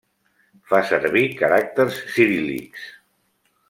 Fa 0.71 0.79
servir 0.93 1.23
caràcters 1.43 2.03
ciríl·lics. 2.17 2.93